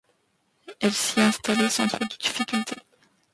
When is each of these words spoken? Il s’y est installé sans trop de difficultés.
Il 0.81 0.91
s’y 0.91 1.19
est 1.19 1.23
installé 1.25 1.69
sans 1.69 1.87
trop 1.87 1.99
de 2.03 2.07
difficultés. 2.17 2.81